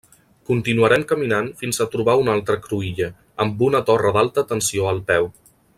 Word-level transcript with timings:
Continuarem 0.51 1.03
caminant 1.11 1.51
fins 1.59 1.81
a 1.83 1.87
trobar 1.95 2.17
una 2.23 2.33
altra 2.39 2.57
cruïlla, 2.65 3.11
amb 3.45 3.65
una 3.69 3.83
torre 3.91 4.15
d'alta 4.17 4.49
tensió 4.55 4.89
al 4.95 5.05
peu. 5.13 5.31